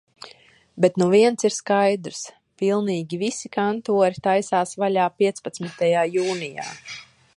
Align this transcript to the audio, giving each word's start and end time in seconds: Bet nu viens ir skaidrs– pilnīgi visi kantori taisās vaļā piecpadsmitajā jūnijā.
Bet 0.83 0.95
nu 1.01 1.07
viens 1.11 1.45
ir 1.49 1.55
skaidrs– 1.57 2.21
pilnīgi 2.61 3.19
visi 3.25 3.51
kantori 3.59 4.25
taisās 4.29 4.75
vaļā 4.85 5.05
piecpadsmitajā 5.21 6.03
jūnijā. 6.19 6.67